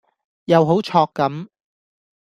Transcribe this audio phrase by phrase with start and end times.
[0.45, 1.47] 又好 chok 咁⠀⠀